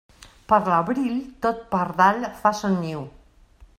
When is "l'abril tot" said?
0.69-1.61